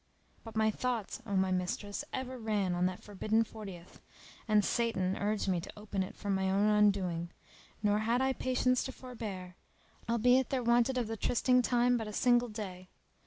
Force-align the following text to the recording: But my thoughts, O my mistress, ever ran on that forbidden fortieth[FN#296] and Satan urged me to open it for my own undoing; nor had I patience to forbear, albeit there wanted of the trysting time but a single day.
But 0.43 0.55
my 0.55 0.71
thoughts, 0.71 1.21
O 1.27 1.35
my 1.35 1.51
mistress, 1.51 2.03
ever 2.11 2.39
ran 2.39 2.73
on 2.73 2.87
that 2.87 3.03
forbidden 3.03 3.43
fortieth[FN#296] 3.43 3.99
and 4.47 4.65
Satan 4.65 5.15
urged 5.15 5.47
me 5.47 5.61
to 5.61 5.71
open 5.79 6.01
it 6.01 6.15
for 6.15 6.31
my 6.31 6.49
own 6.49 6.67
undoing; 6.69 7.29
nor 7.83 7.99
had 7.99 8.19
I 8.19 8.33
patience 8.33 8.83
to 8.85 8.91
forbear, 8.91 9.57
albeit 10.09 10.49
there 10.49 10.63
wanted 10.63 10.97
of 10.97 11.05
the 11.05 11.17
trysting 11.17 11.61
time 11.61 11.97
but 11.97 12.07
a 12.07 12.13
single 12.13 12.49
day. 12.49 12.89